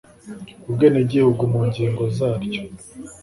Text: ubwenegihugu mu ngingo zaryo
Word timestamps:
ubwenegihugu 0.67 1.41
mu 1.51 1.61
ngingo 1.69 2.03
zaryo 2.17 2.61